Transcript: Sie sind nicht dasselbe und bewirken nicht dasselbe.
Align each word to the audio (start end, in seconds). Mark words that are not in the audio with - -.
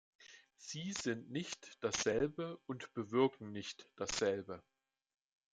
Sie 0.57 0.93
sind 0.93 1.29
nicht 1.29 1.77
dasselbe 1.83 2.57
und 2.65 2.91
bewirken 2.95 3.51
nicht 3.51 3.85
dasselbe. 3.97 4.63